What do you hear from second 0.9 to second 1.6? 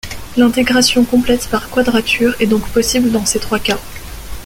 complète